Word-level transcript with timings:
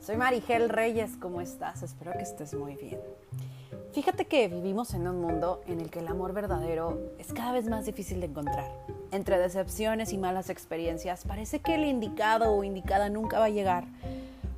Soy 0.00 0.16
Marigel 0.16 0.70
Reyes, 0.70 1.18
¿cómo 1.20 1.42
estás? 1.42 1.82
Espero 1.82 2.12
que 2.12 2.22
estés 2.22 2.54
muy 2.54 2.74
bien. 2.74 2.98
Fíjate 3.92 4.24
que 4.24 4.48
vivimos 4.48 4.94
en 4.94 5.06
un 5.06 5.20
mundo 5.20 5.60
en 5.66 5.78
el 5.78 5.90
que 5.90 5.98
el 5.98 6.08
amor 6.08 6.32
verdadero 6.32 6.98
es 7.18 7.34
cada 7.34 7.52
vez 7.52 7.68
más 7.68 7.84
difícil 7.84 8.18
de 8.20 8.26
encontrar. 8.26 8.70
Entre 9.12 9.38
decepciones 9.38 10.14
y 10.14 10.18
malas 10.18 10.48
experiencias, 10.48 11.26
parece 11.26 11.60
que 11.60 11.74
el 11.74 11.84
indicado 11.84 12.50
o 12.50 12.64
indicada 12.64 13.10
nunca 13.10 13.38
va 13.38 13.44
a 13.44 13.50
llegar. 13.50 13.84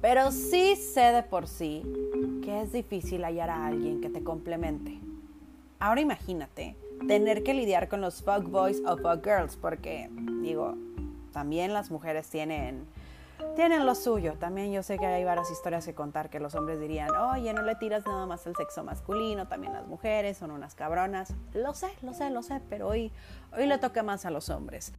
Pero 0.01 0.31
sí 0.31 0.77
sé 0.77 1.13
de 1.13 1.25
por 1.25 1.49
sí 1.49 1.83
que 2.45 2.63
es 2.63 2.73
difícil 2.73 3.25
hallar 3.25 3.51
a 3.51 3.67
alguien 3.67 4.01
que 4.01 4.11
te 4.11 4.23
complemente. 4.23 5.01
Ahora 5.81 6.01
imagínate 6.01 6.77
tener 7.09 7.43
que 7.43 7.55
lidiar 7.55 7.89
con 7.89 8.01
los 8.01 8.23
fuck 8.23 8.45
boys 8.45 8.81
o 8.87 8.97
fuck 8.97 9.25
girls, 9.25 9.57
porque 9.57 10.09
digo, 10.43 10.77
también 11.33 11.73
las 11.73 11.91
mujeres 11.91 12.29
tienen, 12.29 12.87
tienen 13.55 13.87
lo 13.87 13.95
suyo. 13.95 14.35
También 14.39 14.73
yo 14.73 14.83
sé 14.83 14.99
que 14.99 15.07
hay 15.07 15.25
varias 15.25 15.51
historias 15.51 15.85
que 15.85 15.95
contar 15.95 16.31
que 16.31 16.41
los 16.41 16.55
hombres 16.55 16.81
dirían, 16.81 17.11
oye, 17.15 17.53
no 17.53 17.63
le 17.63 17.75
tiras 17.75 18.07
nada 18.07 18.27
más 18.27 18.47
al 18.47 18.57
sexo 18.57 18.83
masculino, 18.85 19.49
también 19.49 19.73
las 19.73 19.87
mujeres 19.87 20.37
son 20.39 20.51
unas 20.51 20.75
cabronas. 20.75 21.35
Lo 21.53 21.75
sé, 21.75 21.89
lo 22.03 22.15
sé, 22.15 22.31
lo 22.31 22.43
sé, 22.43 22.61
pero 22.69 22.89
hoy, 22.89 23.13
hoy 23.57 23.67
le 23.67 23.79
toca 23.79 24.03
más 24.03 24.25
a 24.25 24.31
los 24.31 24.49
hombres. 24.49 24.93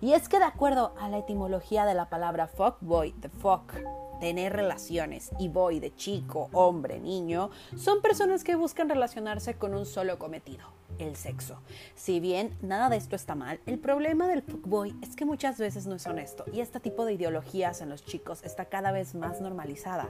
Y 0.00 0.12
es 0.12 0.28
que 0.28 0.38
de 0.38 0.44
acuerdo 0.44 0.94
a 1.00 1.08
la 1.08 1.18
etimología 1.18 1.84
de 1.84 1.94
la 1.94 2.08
palabra 2.08 2.46
fuck 2.46 2.76
boy, 2.80 3.12
de 3.12 3.28
fuck, 3.28 3.74
tener 4.20 4.52
relaciones, 4.52 5.30
y 5.38 5.48
boy 5.48 5.80
de 5.80 5.94
chico, 5.94 6.50
hombre, 6.52 7.00
niño, 7.00 7.50
son 7.76 8.02
personas 8.02 8.44
que 8.44 8.56
buscan 8.56 8.88
relacionarse 8.88 9.54
con 9.54 9.74
un 9.74 9.86
solo 9.86 10.18
cometido 10.18 10.66
el 11.06 11.16
sexo. 11.16 11.60
Si 11.94 12.20
bien 12.20 12.56
nada 12.62 12.88
de 12.88 12.96
esto 12.96 13.16
está 13.16 13.34
mal, 13.34 13.60
el 13.66 13.78
problema 13.78 14.28
del 14.28 14.42
fuckboy 14.42 14.94
es 15.02 15.16
que 15.16 15.24
muchas 15.24 15.58
veces 15.58 15.86
no 15.86 15.94
es 15.94 16.06
honesto 16.06 16.44
y 16.52 16.60
este 16.60 16.80
tipo 16.80 17.04
de 17.04 17.14
ideologías 17.14 17.80
en 17.80 17.88
los 17.88 18.04
chicos 18.04 18.42
está 18.44 18.66
cada 18.66 18.92
vez 18.92 19.14
más 19.14 19.40
normalizada. 19.40 20.08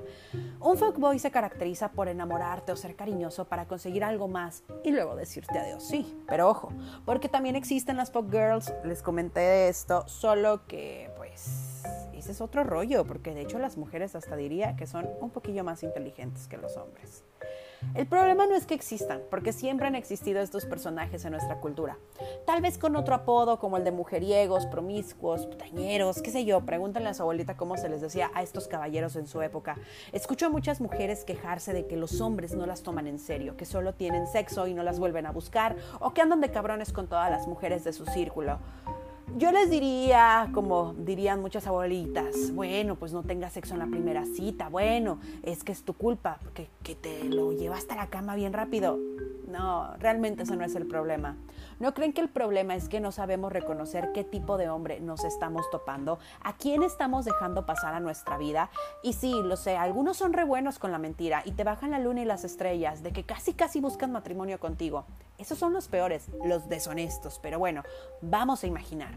Un 0.61 0.77
fuckboy 0.77 1.19
se 1.19 1.31
caracteriza 1.31 1.93
por 1.93 2.09
enamorarte 2.09 2.73
o 2.73 2.77
ser 2.77 2.97
cariñoso 2.97 3.47
para 3.47 3.67
conseguir 3.67 4.05
algo 4.05 4.29
más 4.29 4.65
y 4.85 4.91
luego 4.91 5.17
decirte 5.17 5.59
adiós, 5.59 5.83
sí. 5.83 6.17
Pero 6.29 6.49
ojo, 6.49 6.73
porque 7.05 7.29
también 7.29 7.57
existen 7.57 7.97
las 7.97 8.11
fuckgirls, 8.11 8.73
les 8.85 9.03
comenté 9.03 9.69
esto, 9.69 10.07
solo 10.09 10.67
que 10.67 11.11
pues 11.17 11.83
ese 12.21 12.33
es 12.33 12.41
otro 12.43 12.65
rollo, 12.65 13.07
porque 13.07 13.35
de 13.35 13.41
hecho 13.41 13.59
las 13.59 13.79
mujeres 13.79 14.15
hasta 14.15 14.37
diría 14.37 14.77
que 14.77 14.87
son 14.87 15.09
un 15.21 15.31
poquillo 15.31 15.65
más 15.65 15.83
inteligentes 15.83 16.49
que 16.49 16.59
los 16.59 16.77
hombres. 16.77 17.25
El 17.95 18.07
problema 18.07 18.47
no 18.47 18.55
es 18.55 18.67
que 18.67 18.75
existan, 18.75 19.23
porque 19.31 19.53
siempre 19.53 19.87
han 19.87 19.95
existido 19.95 20.41
estos 20.41 20.67
personajes 20.67 21.25
en 21.25 21.33
nuestra 21.33 21.57
cultura. 21.57 21.97
Tal 22.47 22.61
vez 22.61 22.77
con 22.77 22.95
otro 22.95 23.15
apodo 23.15 23.59
como 23.59 23.79
el 23.79 23.85
de 23.85 23.91
mujeriegos, 23.91 24.67
promiscuos, 24.67 25.47
putañeros, 25.47 26.21
qué 26.23 26.31
sé 26.31 26.45
yo. 26.45 26.61
Pregúntenle 26.61 27.09
a 27.09 27.15
su 27.15 27.23
abuelita 27.23 27.57
cómo 27.57 27.77
se 27.77 27.89
les 27.89 28.01
decía 28.01 28.31
a 28.35 28.43
estos 28.43 28.69
caballeros 28.69 29.17
en 29.17 29.27
su 29.27 29.41
época. 29.43 29.77
Escucho 30.13 30.47
a 30.47 30.51
muchas 30.51 30.81
mujeres 30.81 31.25
quejarse 31.25 31.73
de 31.73 31.87
que 31.87 31.97
los 31.97 32.21
hombres 32.21 32.55
no 32.55 32.67
las 32.67 32.83
toman 32.83 33.07
en 33.07 33.19
serio, 33.19 33.57
que 33.57 33.65
solo 33.65 33.95
tienen 33.95 34.27
sexo 34.27 34.67
y 34.67 34.75
no 34.75 34.83
las 34.83 34.99
vuelven 34.99 35.27
a 35.27 35.33
buscar, 35.33 35.77
o 36.01 36.13
que 36.13 36.21
andan 36.21 36.41
de 36.41 36.51
cabrones 36.51 36.93
con 36.93 37.09
todas 37.09 37.31
las 37.31 37.47
mujeres 37.47 37.83
de 37.85 37.93
su 37.93 38.05
círculo. 38.07 38.59
Yo 39.37 39.53
les 39.53 39.71
diría, 39.71 40.51
como 40.53 40.93
dirían 40.99 41.41
muchas 41.41 41.67
abuelitas, 41.67 42.53
bueno, 42.53 42.97
pues 42.97 43.13
no 43.13 43.23
tengas 43.23 43.53
sexo 43.53 43.75
en 43.75 43.79
la 43.79 43.87
primera 43.87 44.25
cita, 44.27 44.69
bueno, 44.69 45.21
es 45.43 45.63
que 45.63 45.71
es 45.71 45.85
tu 45.85 45.95
culpa, 45.95 46.39
que, 46.53 46.69
que 46.83 46.97
te 46.97 47.25
lo 47.25 47.53
llevaste 47.53 47.95
a 47.95 47.97
la 47.97 48.07
cama 48.09 48.35
bien 48.35 48.53
rápido. 48.53 48.99
No, 49.47 49.95
realmente 49.99 50.45
eso 50.45 50.55
no 50.55 50.65
es 50.65 50.75
el 50.75 50.87
problema. 50.87 51.37
¿No 51.81 51.93
creen 51.95 52.13
que 52.13 52.21
el 52.21 52.29
problema 52.29 52.75
es 52.77 52.89
que 52.89 53.01
no 53.01 53.11
sabemos 53.11 53.53
reconocer 53.53 54.13
qué 54.13 54.23
tipo 54.23 54.57
de 54.57 54.69
hombre 54.69 55.01
nos 55.01 55.25
estamos 55.25 55.69
topando? 55.71 56.19
¿A 56.43 56.57
quién 56.57 56.83
estamos 56.83 57.25
dejando 57.25 57.67
pasar 57.67 57.95
a 57.95 58.01
nuestra 58.01 58.39
vida? 58.39 58.71
Y 59.03 59.15
sí, 59.15 59.35
lo 59.43 59.57
sé, 59.57 59.77
algunos 59.77 60.17
son 60.17 60.33
re 60.33 60.45
buenos 60.45 60.79
con 60.79 60.93
la 60.93 60.99
mentira 60.99 61.43
y 61.45 61.53
te 61.53 61.65
bajan 61.65 61.91
la 61.91 61.99
luna 61.99 62.23
y 62.23 62.27
las 62.27 62.45
estrellas 62.45 63.03
de 63.03 63.13
que 63.13 63.25
casi 63.25 63.53
casi 63.53 63.81
buscan 63.81 64.13
matrimonio 64.13 64.61
contigo. 64.61 65.05
Esos 65.41 65.59
son 65.59 65.73
los 65.73 65.89
peores, 65.89 66.27
los 66.45 66.69
deshonestos. 66.69 67.41
Pero 67.43 67.59
bueno, 67.59 67.83
vamos 68.21 68.63
a 68.63 68.67
imaginar. 68.67 69.15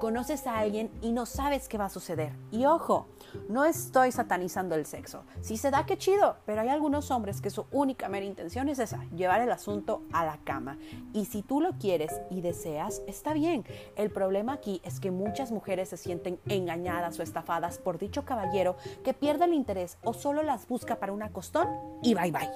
Conoces 0.00 0.46
a 0.46 0.58
alguien 0.58 0.90
y 1.00 1.12
no 1.12 1.26
sabes 1.26 1.68
qué 1.68 1.78
va 1.78 1.86
a 1.86 1.90
suceder. 1.90 2.32
Y 2.50 2.66
ojo, 2.66 3.06
no 3.48 3.64
estoy 3.64 4.12
satanizando 4.12 4.74
el 4.74 4.84
sexo. 4.84 5.24
Si 5.40 5.56
se 5.56 5.70
da, 5.70 5.86
qué 5.86 5.96
chido, 5.96 6.36
pero 6.44 6.62
hay 6.62 6.68
algunos 6.68 7.10
hombres 7.10 7.40
que 7.40 7.50
su 7.50 7.66
única 7.70 8.08
mera 8.08 8.26
intención 8.26 8.68
es 8.68 8.78
esa, 8.78 9.04
llevar 9.14 9.40
el 9.40 9.52
asunto 9.52 10.02
a 10.12 10.24
la 10.24 10.38
cama. 10.38 10.78
Y 11.12 11.26
si 11.26 11.42
tú 11.42 11.60
lo 11.60 11.72
quieres 11.78 12.20
y 12.30 12.40
deseas, 12.40 13.02
está 13.06 13.32
bien. 13.32 13.64
El 13.96 14.10
problema 14.10 14.54
aquí 14.54 14.80
es 14.84 15.00
que 15.00 15.10
muchas 15.10 15.52
mujeres 15.52 15.90
se 15.90 15.96
sienten 15.96 16.40
engañadas 16.46 17.18
o 17.18 17.22
estafadas 17.22 17.78
por 17.78 17.98
dicho 17.98 18.24
caballero 18.24 18.76
que 19.04 19.14
pierde 19.14 19.44
el 19.44 19.54
interés 19.54 19.98
o 20.02 20.14
solo 20.14 20.42
las 20.42 20.66
busca 20.66 20.96
para 20.96 21.12
un 21.12 21.22
acostón 21.22 21.68
y 22.02 22.14
bye 22.14 22.32
bye. 22.32 22.50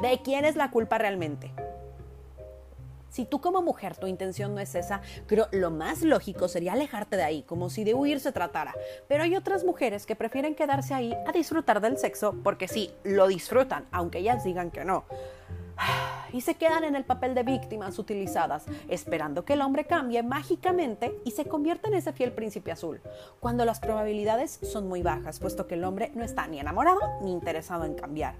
¿De 0.00 0.22
quién 0.22 0.44
es 0.44 0.56
la 0.56 0.70
culpa 0.70 0.98
realmente? 0.98 1.52
Si 3.18 3.24
tú 3.24 3.40
como 3.40 3.62
mujer 3.62 3.96
tu 3.96 4.06
intención 4.06 4.54
no 4.54 4.60
es 4.60 4.76
esa, 4.76 5.00
creo 5.26 5.48
lo 5.50 5.72
más 5.72 6.02
lógico 6.02 6.46
sería 6.46 6.74
alejarte 6.74 7.16
de 7.16 7.24
ahí, 7.24 7.42
como 7.42 7.68
si 7.68 7.82
de 7.82 7.92
huir 7.92 8.20
se 8.20 8.30
tratara. 8.30 8.76
Pero 9.08 9.24
hay 9.24 9.34
otras 9.34 9.64
mujeres 9.64 10.06
que 10.06 10.14
prefieren 10.14 10.54
quedarse 10.54 10.94
ahí 10.94 11.12
a 11.26 11.32
disfrutar 11.32 11.80
del 11.80 11.98
sexo 11.98 12.36
porque 12.44 12.68
sí, 12.68 12.92
lo 13.02 13.26
disfrutan, 13.26 13.88
aunque 13.90 14.18
ellas 14.18 14.44
digan 14.44 14.70
que 14.70 14.84
no 14.84 15.04
y 16.32 16.40
se 16.40 16.54
quedan 16.54 16.84
en 16.84 16.96
el 16.96 17.04
papel 17.04 17.34
de 17.34 17.42
víctimas 17.42 17.98
utilizadas, 17.98 18.64
esperando 18.88 19.44
que 19.44 19.54
el 19.54 19.62
hombre 19.62 19.86
cambie 19.86 20.22
mágicamente 20.22 21.18
y 21.24 21.32
se 21.32 21.44
convierta 21.44 21.88
en 21.88 21.94
ese 21.94 22.12
fiel 22.12 22.32
príncipe 22.32 22.72
azul, 22.72 23.00
cuando 23.40 23.64
las 23.64 23.80
probabilidades 23.80 24.58
son 24.62 24.88
muy 24.88 25.02
bajas, 25.02 25.38
puesto 25.38 25.66
que 25.66 25.74
el 25.74 25.84
hombre 25.84 26.10
no 26.14 26.24
está 26.24 26.46
ni 26.46 26.60
enamorado 26.60 27.00
ni 27.22 27.32
interesado 27.32 27.84
en 27.84 27.94
cambiar. 27.94 28.34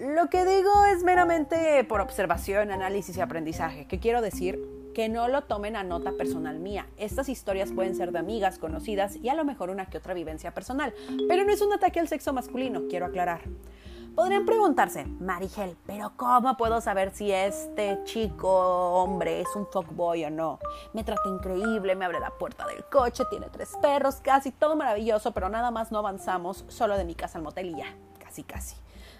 Lo 0.00 0.28
que 0.28 0.44
digo 0.44 0.70
es 0.92 1.04
meramente 1.04 1.84
por 1.84 2.00
observación, 2.00 2.70
análisis 2.70 3.16
y 3.16 3.20
aprendizaje, 3.20 3.86
que 3.86 4.00
quiero 4.00 4.20
decir 4.20 4.58
que 4.94 5.08
no 5.08 5.28
lo 5.28 5.42
tomen 5.42 5.76
a 5.76 5.82
nota 5.82 6.12
personal 6.12 6.58
mía. 6.58 6.86
Estas 6.96 7.28
historias 7.28 7.72
pueden 7.72 7.94
ser 7.94 8.12
de 8.12 8.20
amigas, 8.20 8.58
conocidas 8.58 9.16
y 9.16 9.28
a 9.28 9.34
lo 9.34 9.44
mejor 9.44 9.70
una 9.70 9.86
que 9.86 9.98
otra 9.98 10.14
vivencia 10.14 10.54
personal, 10.54 10.94
pero 11.28 11.44
no 11.44 11.52
es 11.52 11.60
un 11.60 11.72
ataque 11.72 12.00
al 12.00 12.08
sexo 12.08 12.32
masculino, 12.32 12.84
quiero 12.88 13.06
aclarar. 13.06 13.42
Podrían 14.14 14.46
preguntarse, 14.46 15.06
Marigel, 15.18 15.76
pero 15.86 16.12
¿cómo 16.16 16.56
puedo 16.56 16.80
saber 16.80 17.10
si 17.12 17.32
este 17.32 17.98
chico 18.04 18.48
hombre 18.48 19.40
es 19.40 19.48
un 19.56 19.66
fuckboy 19.66 20.24
o 20.26 20.30
no? 20.30 20.60
Me 20.92 21.02
trata 21.02 21.28
increíble, 21.28 21.96
me 21.96 22.04
abre 22.04 22.20
la 22.20 22.30
puerta 22.30 22.64
del 22.64 22.84
coche, 22.84 23.24
tiene 23.28 23.48
tres 23.50 23.72
perros, 23.82 24.20
casi 24.22 24.52
todo 24.52 24.76
maravilloso, 24.76 25.32
pero 25.32 25.48
nada 25.48 25.72
más 25.72 25.90
no 25.90 25.98
avanzamos 25.98 26.64
solo 26.68 26.96
de 26.96 27.04
mi 27.04 27.16
casa 27.16 27.38
al 27.38 27.44
motel 27.44 27.70
y 27.70 27.78
ya, 27.78 27.92
casi 28.20 28.44
casi. 28.44 28.76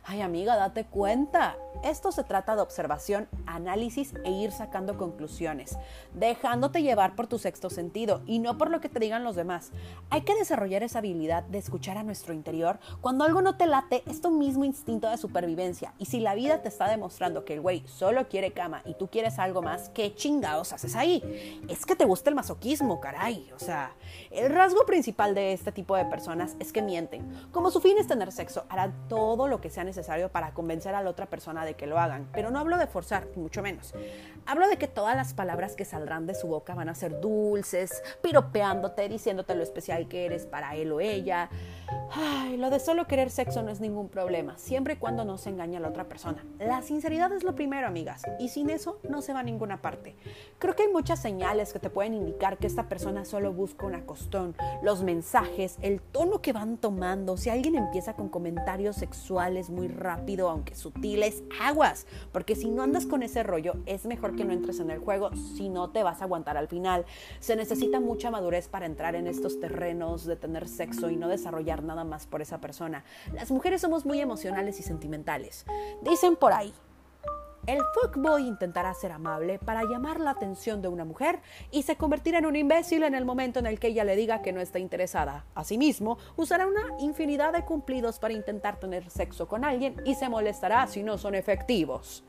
Ay 0.07 0.21
amiga, 0.21 0.57
date 0.57 0.85
cuenta. 0.85 1.57
Esto 1.83 2.13
se 2.13 2.25
trata 2.25 2.57
de 2.57 2.63
observación, 2.63 3.27
análisis 3.47 4.15
e 4.25 4.31
ir 4.31 4.53
sacando 4.53 4.97
conclusiones, 4.97 5.77
dejándote 6.15 6.83
llevar 6.83 7.15
por 7.15 7.27
tu 7.27 7.39
sexto 7.39 7.69
sentido 7.69 8.23
y 8.27 8.39
no 8.39 8.57
por 8.57 8.71
lo 8.71 8.81
que 8.81 8.89
te 8.89 9.01
digan 9.01 9.25
los 9.25 9.35
demás. 9.35 9.71
Hay 10.09 10.23
que 10.23 10.35
desarrollar 10.35 10.83
esa 10.83 11.01
habilidad 11.01 11.43
de 11.45 11.59
escuchar 11.59 11.99
a 11.99 12.03
nuestro 12.03 12.33
interior. 12.33 12.79
Cuando 13.01 13.25
algo 13.25 13.43
no 13.43 13.57
te 13.57 13.67
late, 13.67 14.03
es 14.07 14.21
tu 14.21 14.31
mismo 14.31 14.65
instinto 14.65 15.11
de 15.11 15.19
supervivencia. 15.19 15.95
Y 15.99 16.07
si 16.07 16.21
la 16.21 16.35
vida 16.35 16.63
te 16.63 16.69
está 16.69 16.89
demostrando 16.89 17.45
que 17.45 17.55
el 17.55 17.61
güey 17.61 17.87
solo 17.87 18.29
quiere 18.29 18.53
cama 18.53 18.83
y 18.87 18.95
tú 18.95 19.09
quieres 19.09 19.39
algo 19.39 19.61
más, 19.61 19.91
¿qué 19.91 20.15
chingados 20.15 20.73
haces 20.73 20.97
ahí? 20.97 21.63
Es 21.69 21.85
que 21.85 21.97
te 21.97 22.07
gusta 22.07 22.31
el 22.31 22.37
masoquismo, 22.37 23.01
caray. 23.01 23.51
O 23.55 23.59
sea, 23.59 23.93
el 24.31 24.51
rasgo 24.51 24.87
principal 24.87 25.35
de 25.35 25.53
este 25.53 25.73
tipo 25.73 25.97
de 25.97 26.05
personas 26.07 26.57
es 26.61 26.73
que 26.73 26.83
mienten. 26.83 27.49
Como 27.53 27.71
su 27.71 27.81
fin 27.81 27.97
es 27.99 28.07
tener 28.07 28.33
sexo, 28.33 28.65
harán 28.69 29.09
todo 29.09 29.49
lo 29.49 29.61
que 29.61 29.71
sea 29.71 29.85
necesario 29.85 29.94
necesario 29.95 30.29
para 30.29 30.53
convencer 30.53 30.95
a 30.95 31.03
la 31.03 31.11
otra 31.11 31.27
persona 31.27 31.65
de 31.65 31.75
que 31.75 31.87
lo 31.87 31.99
hagan. 31.99 32.29
Pero 32.33 32.51
no 32.51 32.59
hablo 32.59 32.79
de 32.79 32.87
forzar, 32.87 33.29
mucho 33.37 33.63
menos. 33.63 33.95
Hablo 34.47 34.69
de 34.69 34.77
que 34.77 34.89
todas 34.89 35.17
las 35.17 35.35
palabras 35.35 35.77
que 35.77 35.85
saldrán 35.85 36.27
de 36.27 36.35
su 36.35 36.49
boca 36.49 36.75
van 36.75 36.89
a 36.89 36.95
ser 36.95 37.21
dulces, 37.21 38.03
piropeándote, 38.23 39.09
diciéndote 39.09 39.55
lo 39.55 39.63
especial 39.63 40.09
que 40.09 40.27
eres 40.27 40.47
para 40.47 40.75
él 40.75 40.91
o 40.93 41.01
ella. 41.01 41.49
Ay, 42.13 42.57
lo 42.57 42.71
de 42.71 42.81
solo 42.81 43.07
querer 43.07 43.31
sexo 43.31 43.63
no 43.63 43.71
es 43.71 43.81
ningún 43.81 44.09
problema, 44.09 44.59
siempre 44.59 44.95
y 44.95 44.97
cuando 44.97 45.25
no 45.25 45.39
se 45.39 45.51
engañe 45.51 45.77
a 45.77 45.81
la 45.81 45.89
otra 45.89 46.05
persona. 46.05 46.45
La 46.59 46.83
sinceridad 46.83 47.33
es 47.33 47.45
lo 47.45 47.55
primero, 47.55 47.87
amigas, 47.87 48.23
y 48.39 48.49
sin 48.49 48.71
eso 48.71 48.99
no 49.09 49.23
se 49.23 49.33
va 49.33 49.41
a 49.41 49.43
ninguna 49.43 49.81
parte. 49.81 50.17
Creo 50.59 50.75
que 50.75 50.85
hay 50.85 50.93
muchas 50.93 51.21
señales 51.21 51.73
que 51.73 51.79
te 51.79 51.91
pueden 51.91 52.15
indicar 52.15 52.59
que 52.59 52.67
esta 52.67 52.89
persona 52.89 53.25
solo 53.25 53.53
busca 53.53 53.87
un 53.87 53.95
acostón, 53.95 54.55
los 54.83 55.03
mensajes, 55.03 55.77
el 55.83 56.01
tono 56.01 56.41
que 56.41 56.53
van 56.53 56.77
tomando, 56.77 57.37
si 57.37 57.51
alguien 57.51 57.77
empieza 57.77 58.15
con 58.15 58.29
comentarios 58.29 58.97
sexuales 58.97 59.71
muy 59.71 59.84
rápido, 59.89 60.49
aunque 60.49 60.75
sutiles, 60.75 61.43
aguas, 61.61 62.07
porque 62.33 62.57
si 62.57 62.71
no 62.71 62.83
andas 62.83 63.07
con 63.07 63.23
ese 63.23 63.43
rollo, 63.43 63.75
es 63.87 64.07
mejor 64.07 64.37
que 64.37 64.45
no 64.45 64.53
entres 64.53 64.81
en 64.81 64.91
el 64.91 64.99
juego, 64.99 65.31
si 65.57 65.69
no 65.69 65.91
te 65.91 66.03
vas 66.03 66.21
a 66.21 66.25
aguantar 66.25 66.57
al 66.57 66.69
final. 66.69 67.05
Se 67.41 67.57
necesita 67.57 68.01
mucha 68.01 68.31
madurez 68.31 68.69
para 68.69 68.87
entrar 68.87 69.15
en 69.15 69.27
estos 69.27 69.61
terrenos 69.61 70.25
de 70.25 70.37
tener 70.37 70.69
sexo 70.69 71.11
y 71.11 71.17
no 71.17 71.29
desarrollar 71.29 71.83
nada 71.83 72.05
más 72.05 72.27
por 72.27 72.43
esa 72.43 72.61
persona. 72.61 73.05
Las 73.33 73.51
mujeres 73.51 73.81
somos 73.81 74.07
muy 74.07 74.21
emocionales 74.21 74.81
y 74.81 74.83
sentimentales. 74.83 75.65
Dicen 76.03 76.37
por 76.37 76.53
ahí, 76.53 76.73
El 77.67 77.79
fuckboy 77.95 78.47
intentará 78.47 78.93
ser 78.93 79.11
amable 79.13 79.59
para 79.59 79.85
llamar 79.85 80.21
la 80.21 80.33
atención 80.33 80.83
de 80.83 80.89
una 80.89 81.07
mujer 81.07 81.41
y 81.71 81.83
se 81.83 81.97
convertirá 81.97 82.39
en 82.39 82.45
un 82.45 82.57
imbécil 82.57 83.03
en 83.05 83.15
el 83.15 83.25
momento 83.25 83.59
en 83.59 83.65
el 83.65 83.81
que 83.81 83.87
ella 83.87 84.05
le 84.05 84.17
diga 84.17 84.43
que 84.43 84.53
no 84.53 84.61
está 84.61 84.79
interesada. 84.79 85.47
Asimismo, 85.55 86.19
usará 86.37 86.67
una 86.67 86.83
infinidad 86.99 87.55
de 87.55 87.65
cumplidos 87.65 88.19
para 88.19 88.35
intentar 88.35 88.79
tener 88.79 89.09
sexo 89.09 89.49
con 89.49 89.65
alguien 89.65 89.97
y 90.05 90.15
se 90.15 90.29
molestará 90.29 90.87
si 90.87 91.03
no 91.03 91.17
son 91.17 91.35
efectivos. 91.35 92.23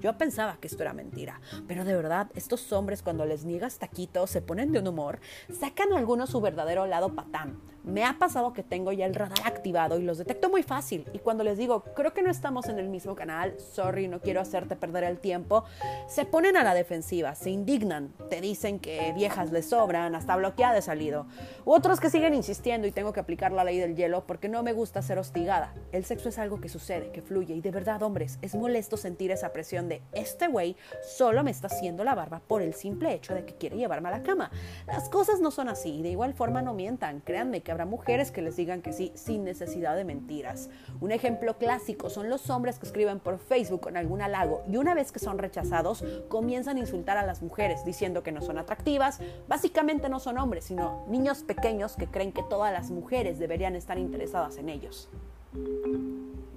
Yo 0.00 0.18
pensaba 0.18 0.56
que 0.60 0.66
esto 0.66 0.82
era 0.82 0.92
mentira, 0.92 1.40
pero 1.68 1.84
de 1.84 1.94
verdad, 1.94 2.28
estos 2.34 2.72
hombres 2.72 3.04
cuando 3.04 3.24
les 3.24 3.44
niegas 3.44 3.78
taquitos 3.78 4.30
se 4.30 4.42
ponen 4.42 4.72
de 4.72 4.80
un 4.80 4.88
humor, 4.88 5.20
sacan 5.60 5.92
algunos 5.92 6.30
su 6.30 6.40
verdadero 6.40 6.86
lado 6.86 7.14
patán. 7.14 7.71
Me 7.84 8.04
ha 8.04 8.18
pasado 8.18 8.52
que 8.52 8.62
tengo 8.62 8.92
ya 8.92 9.06
el 9.06 9.14
radar 9.14 9.40
activado 9.44 9.98
y 9.98 10.02
los 10.02 10.18
detecto 10.18 10.48
muy 10.48 10.62
fácil. 10.62 11.08
Y 11.12 11.18
cuando 11.18 11.42
les 11.42 11.58
digo, 11.58 11.82
creo 11.94 12.12
que 12.12 12.22
no 12.22 12.30
estamos 12.30 12.68
en 12.68 12.78
el 12.78 12.88
mismo 12.88 13.14
canal, 13.14 13.58
sorry, 13.58 14.06
no 14.06 14.20
quiero 14.20 14.40
hacerte 14.40 14.76
perder 14.76 15.04
el 15.04 15.18
tiempo, 15.18 15.64
se 16.06 16.24
ponen 16.24 16.56
a 16.56 16.64
la 16.64 16.74
defensiva, 16.74 17.34
se 17.34 17.50
indignan, 17.50 18.12
te 18.30 18.40
dicen 18.40 18.78
que 18.78 19.12
viejas 19.14 19.50
les 19.50 19.68
sobran, 19.68 20.14
hasta 20.14 20.36
bloqueada 20.36 20.74
de 20.74 20.82
salido. 20.82 21.26
U 21.64 21.72
otros 21.72 21.98
que 21.98 22.10
siguen 22.10 22.34
insistiendo 22.34 22.86
y 22.86 22.92
tengo 22.92 23.12
que 23.12 23.20
aplicar 23.20 23.52
la 23.52 23.64
ley 23.64 23.78
del 23.78 23.96
hielo 23.96 24.26
porque 24.26 24.48
no 24.48 24.62
me 24.62 24.72
gusta 24.72 25.02
ser 25.02 25.18
hostigada. 25.18 25.74
El 25.90 26.04
sexo 26.04 26.28
es 26.28 26.38
algo 26.38 26.60
que 26.60 26.68
sucede, 26.68 27.10
que 27.10 27.22
fluye 27.22 27.54
y 27.54 27.60
de 27.60 27.70
verdad, 27.70 28.02
hombres, 28.02 28.38
es 28.42 28.54
molesto 28.54 28.96
sentir 28.96 29.30
esa 29.30 29.52
presión 29.52 29.88
de 29.88 30.02
este 30.12 30.46
güey 30.48 30.76
solo 31.02 31.42
me 31.42 31.50
está 31.50 31.66
haciendo 31.66 32.04
la 32.04 32.14
barba 32.14 32.40
por 32.46 32.62
el 32.62 32.74
simple 32.74 33.12
hecho 33.12 33.34
de 33.34 33.44
que 33.44 33.54
quiere 33.54 33.76
llevarme 33.76 34.08
a 34.08 34.12
la 34.12 34.22
cama. 34.22 34.50
Las 34.86 35.08
cosas 35.08 35.40
no 35.40 35.50
son 35.50 35.68
así 35.68 35.96
y 35.96 36.02
de 36.02 36.10
igual 36.10 36.34
forma 36.34 36.62
no 36.62 36.74
mientan, 36.74 37.20
créanme 37.20 37.62
que 37.62 37.71
habrá 37.72 37.84
mujeres 37.84 38.30
que 38.30 38.42
les 38.42 38.56
digan 38.56 38.82
que 38.82 38.92
sí 38.92 39.12
sin 39.14 39.44
necesidad 39.44 39.96
de 39.96 40.04
mentiras. 40.04 40.70
Un 41.00 41.10
ejemplo 41.10 41.58
clásico 41.58 42.10
son 42.10 42.28
los 42.28 42.48
hombres 42.50 42.78
que 42.78 42.86
escriben 42.86 43.18
por 43.18 43.38
Facebook 43.38 43.80
con 43.80 43.96
algún 43.96 44.22
halago 44.22 44.62
y 44.68 44.76
una 44.76 44.94
vez 44.94 45.10
que 45.10 45.18
son 45.18 45.38
rechazados 45.38 46.04
comienzan 46.28 46.76
a 46.76 46.80
insultar 46.80 47.18
a 47.18 47.26
las 47.26 47.42
mujeres 47.42 47.84
diciendo 47.84 48.22
que 48.22 48.32
no 48.32 48.40
son 48.40 48.58
atractivas. 48.58 49.20
Básicamente 49.48 50.08
no 50.08 50.20
son 50.20 50.38
hombres, 50.38 50.64
sino 50.64 51.04
niños 51.08 51.42
pequeños 51.42 51.96
que 51.96 52.06
creen 52.06 52.32
que 52.32 52.42
todas 52.42 52.72
las 52.72 52.90
mujeres 52.90 53.38
deberían 53.38 53.74
estar 53.74 53.98
interesadas 53.98 54.56
en 54.58 54.68
ellos. 54.68 55.08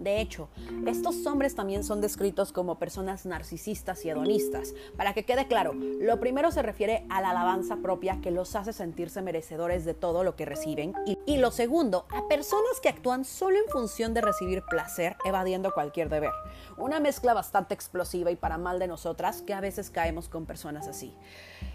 De 0.05 0.21
hecho, 0.21 0.49
estos 0.85 1.25
hombres 1.25 1.55
también 1.55 1.83
son 1.83 1.99
descritos 1.99 2.51
como 2.51 2.77
personas 2.77 3.25
narcisistas 3.25 4.05
y 4.05 4.11
hedonistas. 4.11 4.75
Para 4.95 5.15
que 5.15 5.25
quede 5.25 5.47
claro, 5.47 5.73
lo 5.73 6.19
primero 6.19 6.51
se 6.51 6.61
refiere 6.61 7.07
a 7.09 7.21
la 7.21 7.31
alabanza 7.31 7.77
propia 7.77 8.21
que 8.21 8.29
los 8.29 8.55
hace 8.55 8.71
sentirse 8.71 9.23
merecedores 9.23 9.83
de 9.83 9.95
todo 9.95 10.23
lo 10.23 10.35
que 10.35 10.45
reciben 10.45 10.93
y, 11.25 11.37
lo 11.37 11.49
segundo, 11.49 12.05
a 12.11 12.27
personas 12.27 12.79
que 12.83 12.89
actúan 12.89 13.25
solo 13.25 13.57
en 13.57 13.67
función 13.67 14.13
de 14.13 14.21
recibir 14.21 14.61
placer, 14.69 15.17
evadiendo 15.25 15.73
cualquier 15.73 16.09
deber. 16.09 16.29
Una 16.77 16.99
mezcla 16.99 17.33
bastante 17.33 17.73
explosiva 17.73 18.29
y 18.29 18.35
para 18.35 18.59
mal 18.59 18.77
de 18.77 18.85
nosotras 18.85 19.41
que 19.41 19.55
a 19.55 19.59
veces 19.59 19.89
caemos 19.89 20.29
con 20.29 20.45
personas 20.45 20.87
así. 20.87 21.15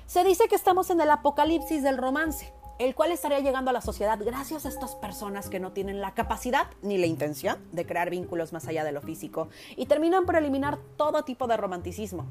Se 0.07 0.23
dice 0.23 0.47
que 0.47 0.55
estamos 0.55 0.91
en 0.91 1.01
el 1.01 1.11
apocalipsis 1.11 1.83
del 1.83 1.99
romance 1.99 2.53
el 2.81 2.95
cual 2.95 3.13
estaría 3.13 3.41
llegando 3.41 3.69
a 3.69 3.75
la 3.75 3.83
sociedad 3.83 4.19
gracias 4.25 4.65
a 4.65 4.71
estas 4.71 4.95
personas 4.95 5.51
que 5.51 5.61
no 5.61 5.73
tienen 5.73 6.01
la 6.01 6.15
capacidad 6.15 6.67
ni 6.81 6.97
la 6.97 7.05
intención 7.05 7.59
de 7.73 7.85
crear 7.85 8.09
vínculos 8.09 8.55
más 8.55 8.67
allá 8.69 8.85
de 8.85 8.93
lo 8.93 9.03
físico 9.03 9.51
y 9.77 9.85
terminan 9.85 10.25
por 10.25 10.37
eliminar 10.37 10.79
todo 10.97 11.23
tipo 11.23 11.47
de 11.47 11.59
romanticismo. 11.59 12.25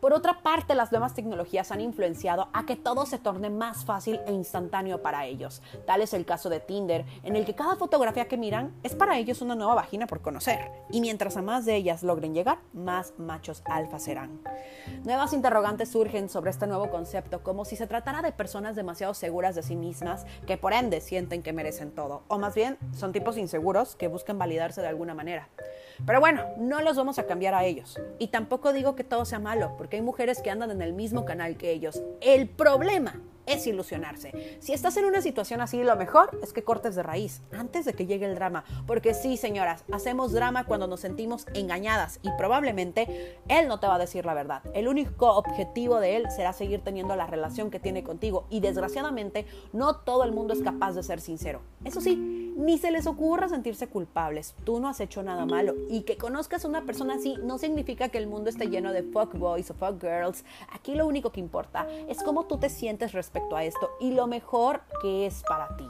Por 0.00 0.12
otra 0.12 0.42
parte, 0.42 0.74
las 0.74 0.92
nuevas 0.92 1.14
tecnologías 1.14 1.72
han 1.72 1.80
influenciado 1.80 2.48
a 2.52 2.66
que 2.66 2.76
todo 2.76 3.06
se 3.06 3.18
torne 3.18 3.50
más 3.50 3.84
fácil 3.84 4.20
e 4.26 4.32
instantáneo 4.32 5.00
para 5.00 5.24
ellos. 5.24 5.62
Tal 5.86 6.02
es 6.02 6.12
el 6.12 6.26
caso 6.26 6.50
de 6.50 6.60
Tinder, 6.60 7.04
en 7.22 7.34
el 7.34 7.46
que 7.46 7.54
cada 7.54 7.76
fotografía 7.76 8.28
que 8.28 8.36
miran 8.36 8.74
es 8.82 8.94
para 8.94 9.18
ellos 9.18 9.40
una 9.40 9.54
nueva 9.54 9.74
vagina 9.74 10.06
por 10.06 10.20
conocer. 10.20 10.70
Y 10.90 11.00
mientras 11.00 11.36
a 11.36 11.42
más 11.42 11.64
de 11.64 11.76
ellas 11.76 12.02
logren 12.02 12.34
llegar, 12.34 12.58
más 12.74 13.14
machos 13.18 13.62
alfa 13.64 13.98
serán. 13.98 14.40
Nuevas 15.04 15.32
interrogantes 15.32 15.90
surgen 15.90 16.28
sobre 16.28 16.50
este 16.50 16.66
nuevo 16.66 16.90
concepto, 16.90 17.42
como 17.42 17.64
si 17.64 17.76
se 17.76 17.86
tratara 17.86 18.22
de 18.22 18.32
personas 18.32 18.76
demasiado 18.76 19.14
seguras 19.14 19.54
de 19.54 19.62
sí 19.62 19.76
mismas, 19.76 20.26
que 20.46 20.58
por 20.58 20.72
ende 20.72 21.00
sienten 21.00 21.42
que 21.42 21.52
merecen 21.52 21.90
todo. 21.90 22.22
O 22.28 22.38
más 22.38 22.54
bien, 22.54 22.76
son 22.92 23.12
tipos 23.12 23.38
inseguros 23.38 23.96
que 23.96 24.08
buscan 24.08 24.38
validarse 24.38 24.82
de 24.82 24.88
alguna 24.88 25.14
manera. 25.14 25.48
Pero 26.04 26.20
bueno, 26.20 26.44
no 26.58 26.82
los 26.82 26.96
vamos 26.96 27.18
a 27.18 27.26
cambiar 27.26 27.54
a 27.54 27.64
ellos. 27.64 27.98
Y 28.18 28.28
tampoco 28.28 28.72
digo 28.72 28.94
que 28.96 29.04
todo 29.04 29.24
sea 29.24 29.38
malo, 29.38 29.74
porque 29.86 29.98
hay 29.98 30.02
mujeres 30.02 30.42
que 30.42 30.50
andan 30.50 30.72
en 30.72 30.82
el 30.82 30.92
mismo 30.92 31.24
canal 31.24 31.56
que 31.56 31.70
ellos. 31.70 32.02
El 32.20 32.48
problema 32.48 33.22
es 33.46 33.68
ilusionarse. 33.68 34.58
Si 34.58 34.72
estás 34.72 34.96
en 34.96 35.04
una 35.04 35.22
situación 35.22 35.60
así, 35.60 35.80
lo 35.84 35.94
mejor 35.94 36.36
es 36.42 36.52
que 36.52 36.64
cortes 36.64 36.96
de 36.96 37.04
raíz 37.04 37.40
antes 37.52 37.84
de 37.84 37.92
que 37.92 38.04
llegue 38.04 38.26
el 38.26 38.34
drama. 38.34 38.64
Porque 38.88 39.14
sí, 39.14 39.36
señoras, 39.36 39.84
hacemos 39.92 40.32
drama 40.32 40.64
cuando 40.64 40.88
nos 40.88 40.98
sentimos 40.98 41.46
engañadas 41.54 42.18
y 42.24 42.30
probablemente 42.36 43.38
él 43.46 43.68
no 43.68 43.78
te 43.78 43.86
va 43.86 43.94
a 43.94 43.98
decir 44.00 44.26
la 44.26 44.34
verdad. 44.34 44.60
El 44.74 44.88
único 44.88 45.36
objetivo 45.36 46.00
de 46.00 46.16
él 46.16 46.26
será 46.34 46.52
seguir 46.52 46.80
teniendo 46.80 47.14
la 47.14 47.28
relación 47.28 47.70
que 47.70 47.78
tiene 47.78 48.02
contigo 48.02 48.48
y 48.50 48.58
desgraciadamente 48.58 49.46
no 49.72 49.98
todo 49.98 50.24
el 50.24 50.32
mundo 50.32 50.52
es 50.52 50.62
capaz 50.62 50.94
de 50.94 51.04
ser 51.04 51.20
sincero. 51.20 51.60
Eso 51.84 52.00
sí, 52.00 52.45
ni 52.56 52.78
se 52.78 52.90
les 52.90 53.06
ocurra 53.06 53.48
sentirse 53.48 53.86
culpables. 53.86 54.54
Tú 54.64 54.80
no 54.80 54.88
has 54.88 55.00
hecho 55.00 55.22
nada 55.22 55.44
malo 55.44 55.74
y 55.88 56.02
que 56.02 56.16
conozcas 56.16 56.64
a 56.64 56.68
una 56.68 56.82
persona 56.82 57.14
así 57.14 57.36
no 57.42 57.58
significa 57.58 58.08
que 58.08 58.18
el 58.18 58.26
mundo 58.26 58.50
esté 58.50 58.68
lleno 58.68 58.92
de 58.92 59.02
fuck 59.02 59.34
boys 59.34 59.70
o 59.70 59.74
fuck 59.74 60.00
girls. 60.00 60.44
Aquí 60.72 60.94
lo 60.94 61.06
único 61.06 61.30
que 61.30 61.40
importa 61.40 61.86
es 62.08 62.22
cómo 62.22 62.46
tú 62.46 62.58
te 62.58 62.70
sientes 62.70 63.12
respecto 63.12 63.56
a 63.56 63.64
esto 63.64 63.90
y 64.00 64.12
lo 64.12 64.26
mejor 64.26 64.80
que 65.02 65.26
es 65.26 65.42
para 65.46 65.76
ti. 65.76 65.86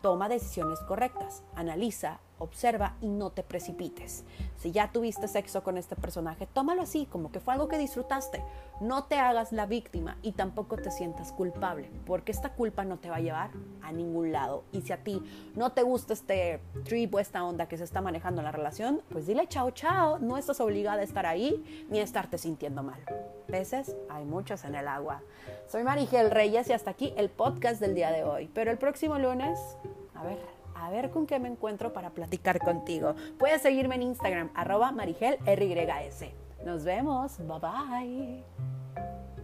Toma 0.00 0.28
decisiones 0.28 0.80
correctas, 0.80 1.42
analiza, 1.54 2.20
observa 2.38 2.96
y 3.00 3.08
no 3.08 3.30
te 3.30 3.42
precipites. 3.42 4.24
Si 4.56 4.72
ya 4.72 4.90
tuviste 4.92 5.28
sexo 5.28 5.62
con 5.62 5.78
este 5.78 5.96
personaje, 5.96 6.46
tómalo 6.46 6.82
así, 6.82 7.06
como 7.06 7.30
que 7.30 7.40
fue 7.40 7.54
algo 7.54 7.68
que 7.68 7.78
disfrutaste. 7.78 8.42
No 8.80 9.04
te 9.04 9.16
hagas 9.16 9.52
la 9.52 9.66
víctima 9.66 10.16
y 10.22 10.32
tampoco 10.32 10.76
te 10.76 10.90
sientas 10.90 11.32
culpable, 11.32 11.90
porque 12.06 12.32
esta 12.32 12.50
culpa 12.50 12.84
no 12.84 12.98
te 12.98 13.10
va 13.10 13.16
a 13.16 13.20
llevar 13.20 13.50
a 13.82 13.92
ningún 13.92 14.32
lado. 14.32 14.64
Y 14.72 14.82
si 14.82 14.92
a 14.92 15.02
ti 15.02 15.22
no 15.54 15.72
te 15.72 15.82
gusta 15.82 16.12
este 16.12 16.60
trip 16.84 17.14
o 17.14 17.18
esta 17.18 17.44
onda 17.44 17.66
que 17.66 17.76
se 17.76 17.84
está 17.84 18.00
manejando 18.00 18.40
en 18.40 18.46
la 18.46 18.52
relación, 18.52 19.02
pues 19.10 19.26
dile 19.26 19.46
chao, 19.48 19.70
chao. 19.70 20.18
No 20.18 20.36
estás 20.36 20.60
obligada 20.60 21.00
a 21.00 21.04
estar 21.04 21.26
ahí 21.26 21.86
ni 21.90 22.00
a 22.00 22.02
estarte 22.02 22.38
sintiendo 22.38 22.82
mal. 22.82 23.00
Peces 23.46 23.96
hay 24.08 24.24
muchos 24.24 24.64
en 24.64 24.74
el 24.74 24.88
agua. 24.88 25.22
Soy 25.68 25.82
Marigel 25.84 26.30
Reyes 26.30 26.68
y 26.68 26.72
hasta 26.72 26.90
aquí 26.90 27.12
el 27.16 27.30
podcast 27.30 27.80
del 27.80 27.94
día 27.94 28.10
de 28.10 28.24
hoy. 28.24 28.50
Pero 28.54 28.70
el 28.70 28.78
próximo 28.78 29.18
lunes, 29.18 29.58
a 30.14 30.22
ver, 30.22 30.57
a 30.84 30.90
ver 30.90 31.10
con 31.10 31.26
qué 31.26 31.38
me 31.38 31.48
encuentro 31.48 31.92
para 31.92 32.10
platicar 32.10 32.58
contigo. 32.58 33.14
Puedes 33.38 33.62
seguirme 33.62 33.96
en 33.96 34.02
Instagram, 34.02 34.50
arroba 34.54 34.92
marigelrys. 34.92 36.24
Nos 36.64 36.84
vemos, 36.84 37.38
bye 37.38 37.58
bye. 37.60 39.37